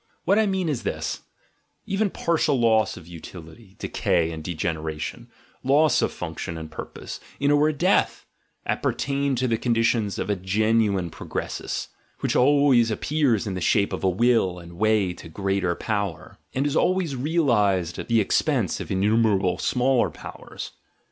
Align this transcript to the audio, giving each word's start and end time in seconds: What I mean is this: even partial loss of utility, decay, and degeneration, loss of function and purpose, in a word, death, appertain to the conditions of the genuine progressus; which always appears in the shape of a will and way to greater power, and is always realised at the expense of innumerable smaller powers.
What 0.25 0.39
I 0.39 0.47
mean 0.47 0.67
is 0.67 0.81
this: 0.81 1.21
even 1.85 2.09
partial 2.09 2.59
loss 2.59 2.97
of 2.97 3.05
utility, 3.05 3.75
decay, 3.77 4.31
and 4.31 4.43
degeneration, 4.43 5.29
loss 5.63 6.01
of 6.01 6.11
function 6.11 6.57
and 6.57 6.71
purpose, 6.71 7.19
in 7.39 7.51
a 7.51 7.55
word, 7.55 7.77
death, 7.77 8.25
appertain 8.65 9.35
to 9.35 9.47
the 9.47 9.59
conditions 9.59 10.17
of 10.17 10.25
the 10.25 10.35
genuine 10.35 11.11
progressus; 11.11 11.89
which 12.21 12.35
always 12.35 12.89
appears 12.89 13.45
in 13.45 13.53
the 13.53 13.61
shape 13.61 13.93
of 13.93 14.03
a 14.03 14.09
will 14.09 14.57
and 14.57 14.73
way 14.79 15.13
to 15.13 15.29
greater 15.29 15.75
power, 15.75 16.39
and 16.55 16.65
is 16.65 16.75
always 16.75 17.15
realised 17.15 17.99
at 17.99 18.07
the 18.07 18.21
expense 18.21 18.79
of 18.79 18.89
innumerable 18.89 19.59
smaller 19.59 20.09
powers. 20.09 20.71